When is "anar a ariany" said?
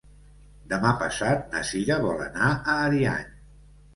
2.27-3.31